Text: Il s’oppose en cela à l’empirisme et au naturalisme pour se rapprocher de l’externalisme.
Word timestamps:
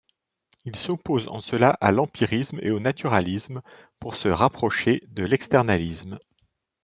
Il 0.65 0.75
s’oppose 0.75 1.27
en 1.27 1.39
cela 1.39 1.77
à 1.79 1.91
l’empirisme 1.91 2.57
et 2.63 2.71
au 2.71 2.79
naturalisme 2.79 3.61
pour 3.99 4.15
se 4.15 4.29
rapprocher 4.29 5.03
de 5.09 5.23
l’externalisme. 5.23 6.17